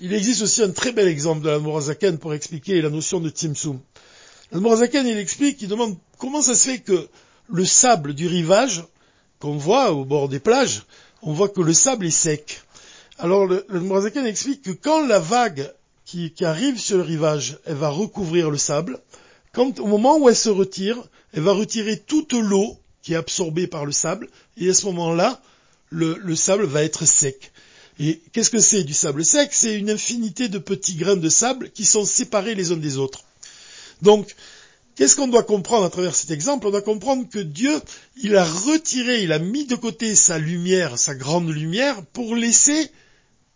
Il 0.01 0.13
existe 0.13 0.43
aussi 0.43 0.63
un 0.63 0.71
très 0.71 0.93
bel 0.93 1.09
exemple 1.09 1.43
de 1.43 1.51
la 1.51 1.59
Morazaken 1.59 2.19
pour 2.19 2.35
expliquer 2.35 2.83
la 2.83 2.91
notion 2.91 3.21
de 3.21 3.31
Tzimtzum. 3.31 3.81
La 4.53 4.61
Morazaken, 4.61 5.07
il 5.07 5.19
explique, 5.19 5.63
il 5.63 5.69
demande 5.69 5.97
comment 6.19 6.43
ça 6.43 6.55
se 6.55 6.69
fait 6.69 6.79
que 6.81 7.09
le 7.49 7.65
sable 7.65 8.15
du 8.15 8.27
rivage, 8.27 8.85
qu'on 9.39 9.57
voit 9.57 9.93
au 9.93 10.05
bord 10.05 10.29
des 10.29 10.41
plages, 10.41 10.85
on 11.23 11.33
voit 11.33 11.49
que 11.49 11.61
le 11.61 11.73
sable 11.73 12.07
est 12.07 12.11
sec. 12.11 12.63
Alors 13.19 13.47
le, 13.47 13.65
le 13.69 14.27
explique 14.27 14.63
que 14.63 14.73
quand 14.73 15.07
la 15.07 15.19
vague 15.19 15.73
qui, 16.15 16.45
arrive 16.45 16.79
sur 16.79 16.97
le 16.97 17.03
rivage, 17.03 17.59
elle 17.67 17.75
va 17.77 17.89
recouvrir 17.89 18.51
le 18.51 18.59
sable. 18.59 19.01
Quand, 19.53 19.81
au 19.81 19.87
moment 19.87 20.19
où 20.19 20.29
elle 20.29 20.37
se 20.37 20.49
retire, 20.49 20.97
elle 21.33 21.43
va 21.43 21.53
retirer 21.53 21.99
toute 21.99 22.33
l'eau 22.33 22.79
qui 23.03 23.15
est 23.15 23.17
absorbée 23.17 23.67
par 23.67 23.85
le 23.85 23.93
sable, 23.93 24.29
et 24.57 24.71
à 24.71 24.75
ce 24.75 24.87
moment-là, 24.87 25.43
le, 25.91 26.17
le 26.23 26.37
sable 26.37 26.65
va 26.65 26.83
être 26.83 27.05
sec. 27.05 27.53
Et 27.99 28.21
qu'est-ce 28.33 28.51
que 28.51 28.61
c'est 28.61 28.83
du 28.83 28.95
sable 28.95 29.25
sec? 29.25 29.51
C'est 29.53 29.77
une 29.77 29.91
infinité 29.91 30.49
de 30.49 30.59
petits 30.59 30.95
grains 30.95 31.17
de 31.17 31.29
sable 31.29 31.71
qui 31.71 31.85
sont 31.85 32.05
séparés 32.05 32.55
les 32.55 32.73
uns 32.73 32.77
des 32.77 32.97
autres. 32.97 33.25
Donc, 34.03 34.35
qu'est-ce 34.97 35.17
qu'on 35.17 35.29
doit 35.29 35.43
comprendre 35.43 35.85
à 35.85 35.91
travers 35.91 36.15
cet 36.15 36.31
exemple? 36.31 36.67
On 36.67 36.71
doit 36.71 36.83
comprendre 36.83 37.29
que 37.29 37.39
Dieu, 37.39 37.81
il 38.23 38.37
a 38.37 38.45
retiré, 38.45 39.23
il 39.23 39.33
a 39.33 39.39
mis 39.39 39.67
de 39.67 39.77
côté 39.77 40.15
sa 40.15 40.39
lumière, 40.39 40.99
sa 40.99 41.15
grande 41.15 41.51
lumière, 41.51 42.03
pour 42.13 42.35
laisser 42.35 42.91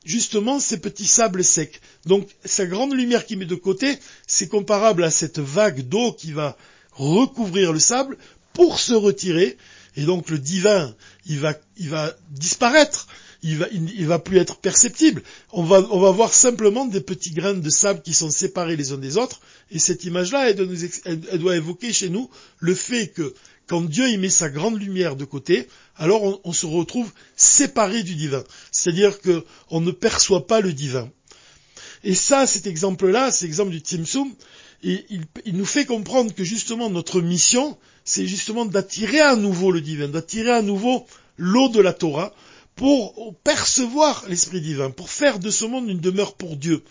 justement 0.08 0.58
ces 0.58 0.78
petits 0.78 1.06
sables 1.06 1.44
secs. 1.44 1.80
Donc 2.06 2.28
sa 2.44 2.66
grande 2.66 2.94
lumière 2.94 3.26
qui 3.26 3.36
met 3.36 3.44
de 3.44 3.54
côté, 3.54 3.98
c'est 4.26 4.48
comparable 4.48 5.04
à 5.04 5.10
cette 5.10 5.38
vague 5.38 5.82
d'eau 5.82 6.12
qui 6.12 6.32
va 6.32 6.56
recouvrir 6.92 7.72
le 7.72 7.78
sable 7.78 8.16
pour 8.54 8.80
se 8.80 8.94
retirer. 8.94 9.58
Et 9.96 10.04
donc 10.04 10.30
le 10.30 10.38
divin, 10.38 10.94
il 11.26 11.38
va, 11.38 11.54
il 11.76 11.90
va 11.90 12.16
disparaître. 12.30 13.06
Il 13.44 13.58
va, 13.58 13.66
il, 13.70 14.06
va 14.08 14.18
plus 14.18 14.38
être 14.38 14.56
perceptible. 14.56 15.22
On 15.52 15.62
va, 15.62 15.86
on 15.92 16.00
va 16.00 16.10
voir 16.10 16.34
simplement 16.34 16.86
des 16.86 17.00
petits 17.00 17.30
grains 17.30 17.54
de 17.54 17.70
sable 17.70 18.02
qui 18.02 18.12
sont 18.12 18.32
séparés 18.32 18.74
les 18.74 18.90
uns 18.90 18.98
des 18.98 19.16
autres. 19.16 19.40
Et 19.70 19.78
cette 19.78 20.02
image-là, 20.02 20.50
elle, 20.50 20.68
elle, 21.04 21.38
doit 21.38 21.54
évoquer 21.54 21.92
chez 21.92 22.08
nous 22.08 22.28
le 22.58 22.74
fait 22.74 23.06
que 23.06 23.34
quand 23.68 23.82
Dieu 23.82 24.08
y 24.08 24.16
met 24.16 24.30
sa 24.30 24.48
grande 24.48 24.80
lumière 24.80 25.14
de 25.14 25.24
côté, 25.24 25.68
alors 25.96 26.40
on, 26.42 26.52
se 26.52 26.66
retrouve 26.66 27.12
séparé 27.36 28.02
du 28.02 28.14
divin. 28.14 28.42
C'est-à-dire 28.72 29.20
qu'on 29.20 29.80
ne 29.80 29.90
perçoit 29.90 30.46
pas 30.46 30.60
le 30.60 30.72
divin. 30.72 31.08
Et 32.02 32.14
ça, 32.14 32.46
cet 32.46 32.66
exemple-là, 32.66 33.30
cet 33.30 33.46
exemple 33.46 33.70
du 33.70 33.82
Timsum, 33.82 34.32
il, 34.82 35.04
il, 35.44 35.56
nous 35.56 35.66
fait 35.66 35.84
comprendre 35.84 36.34
que 36.34 36.44
justement 36.44 36.88
notre 36.88 37.20
mission, 37.20 37.76
c'est 38.04 38.26
justement 38.26 38.64
d'attirer 38.64 39.20
à 39.20 39.36
nouveau 39.36 39.70
le 39.70 39.80
divin, 39.80 40.08
d'attirer 40.08 40.52
à 40.52 40.62
nouveau 40.62 41.04
l'eau 41.36 41.68
de 41.68 41.80
la 41.80 41.92
Torah, 41.92 42.32
pour 42.74 43.34
percevoir 43.42 44.24
l'Esprit 44.28 44.60
divin, 44.60 44.90
pour 44.90 45.10
faire 45.10 45.40
de 45.40 45.50
ce 45.50 45.64
monde 45.64 45.88
une 45.88 46.00
demeure 46.00 46.34
pour 46.34 46.56
Dieu. 46.56 46.84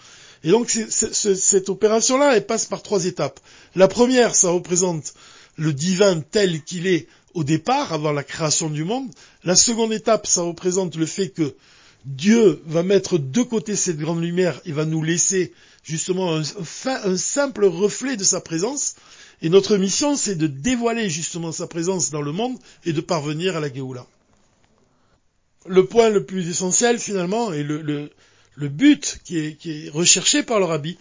Et 0.43 0.51
donc 0.51 0.69
cette 0.69 1.69
opération-là, 1.69 2.35
elle 2.35 2.45
passe 2.45 2.65
par 2.65 2.83
trois 2.83 3.05
étapes. 3.05 3.39
La 3.73 3.87
première, 3.87 4.35
ça 4.35 4.49
représente 4.49 5.13
le 5.57 5.73
divin 5.73 6.21
tel 6.21 6.63
qu'il 6.63 6.87
est 6.87 7.07
au 7.33 7.43
départ, 7.43 7.93
avant 7.93 8.11
la 8.11 8.23
création 8.23 8.69
du 8.69 8.83
monde. 8.83 9.11
La 9.43 9.55
seconde 9.55 9.93
étape, 9.93 10.25
ça 10.25 10.41
représente 10.41 10.95
le 10.95 11.05
fait 11.05 11.29
que 11.29 11.55
Dieu 12.05 12.61
va 12.65 12.83
mettre 12.83 13.17
de 13.17 13.41
côté 13.43 13.75
cette 13.75 13.97
grande 13.97 14.23
lumière 14.23 14.59
et 14.65 14.71
va 14.71 14.85
nous 14.85 15.03
laisser 15.03 15.53
justement 15.83 16.35
un, 16.35 17.17
simple 17.17 17.65
reflet 17.65 18.17
de 18.17 18.23
sa 18.23 18.41
présence. 18.41 18.95
Et 19.41 19.49
notre 19.49 19.77
mission, 19.77 20.15
c'est 20.15 20.35
de 20.35 20.47
dévoiler 20.47 21.09
justement 21.09 21.51
sa 21.51 21.67
présence 21.67 22.09
dans 22.09 22.21
le 22.21 22.31
monde 22.31 22.57
et 22.85 22.93
de 22.93 23.01
parvenir 23.01 23.55
à 23.55 23.59
la 23.59 23.71
Géoula. 23.71 24.07
Le 25.67 25.85
point 25.85 26.09
le 26.09 26.25
plus 26.25 26.49
essentiel 26.49 26.97
finalement, 26.97 27.53
et 27.53 27.61
le, 27.61 28.09
but 28.57 29.19
qui 29.23 29.37
est, 29.37 29.53
qui 29.55 29.85
est, 29.85 29.89
recherché 29.89 30.43
par 30.43 30.59
le 30.59 30.65
rabbi, 30.65 30.97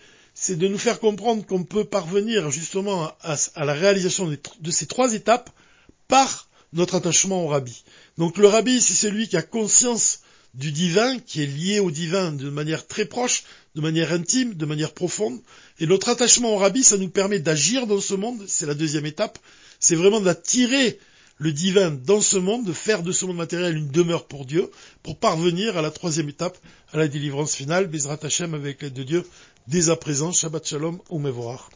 c'est 0.46 0.54
de 0.54 0.68
nous 0.68 0.78
faire 0.78 1.00
comprendre 1.00 1.44
qu'on 1.44 1.64
peut 1.64 1.84
parvenir 1.84 2.52
justement 2.52 3.12
à, 3.20 3.64
la 3.64 3.72
réalisation 3.72 4.28
de, 4.28 4.38
de 4.60 4.70
ces 4.70 4.86
trois 4.86 5.12
étapes 5.12 5.50
par 6.06 6.48
notre 6.72 6.94
attachement 6.94 7.44
au 7.44 7.48
rabbi. 7.48 7.82
Donc 8.16 8.38
le 8.38 8.46
rabbi, 8.46 8.80
c'est 8.80 8.94
celui 8.94 9.26
qui 9.26 9.36
a 9.36 9.42
conscience 9.42 10.20
du 10.54 10.70
divin, 10.70 11.18
qui 11.18 11.42
est 11.42 11.46
lié 11.46 11.80
au 11.80 11.90
divin 11.90 12.30
de 12.30 12.48
manière 12.48 12.86
très 12.86 13.06
proche, 13.06 13.42
de 13.74 13.80
manière 13.80 14.12
intime, 14.12 14.54
de 14.54 14.66
manière 14.66 14.94
profonde. 14.94 15.40
Et 15.80 15.86
notre 15.88 16.10
attachement 16.10 16.54
au 16.54 16.58
rabbi, 16.58 16.84
ça 16.84 16.96
nous 16.96 17.08
permet 17.08 17.40
d'agir 17.40 17.88
dans 17.88 18.00
ce 18.00 18.14
monde, 18.14 18.40
c'est 18.46 18.66
la 18.66 18.74
deuxième 18.74 19.06
étape, 19.06 19.40
c'est 19.80 19.96
vraiment 19.96 20.20
d'attirer 20.20 21.00
le 21.38 21.52
divin 21.52 21.90
dans 21.90 22.20
ce 22.20 22.36
monde, 22.36 22.64
de 22.64 22.72
faire 22.72 23.02
de 23.02 23.12
ce 23.12 23.26
monde 23.26 23.36
matériel 23.36 23.76
une 23.76 23.88
demeure 23.88 24.26
pour 24.26 24.46
Dieu, 24.46 24.70
pour 25.02 25.18
parvenir 25.18 25.76
à 25.76 25.82
la 25.82 25.90
troisième 25.90 26.28
étape, 26.28 26.58
à 26.92 26.98
la 26.98 27.08
délivrance 27.08 27.54
finale, 27.54 27.86
Bezrat 27.86 28.18
Hashem 28.22 28.54
avec 28.54 28.82
l'aide 28.82 28.94
de 28.94 29.02
Dieu, 29.02 29.26
dès 29.68 29.90
à 29.90 29.96
présent, 29.96 30.32
Shabbat 30.32 30.66
Shalom, 30.66 30.98
ou 31.10 31.18
Mevorach. 31.18 31.68